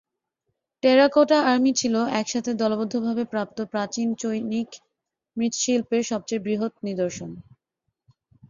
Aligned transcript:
Terracotta 0.83 1.37
army 1.49 1.71
ছিল 1.73 1.95
একসাথে 2.19 2.51
দলবদ্ধভাবে 2.61 3.23
প্রাপ্ত 3.33 3.57
প্রাচীন 3.71 4.07
চৈনিক 4.21 4.69
মৃৎশিল্পের 5.37 6.03
সবচেয়ে 6.11 6.43
বৃহৎ 6.45 6.73
নিদর্শন। 6.87 7.29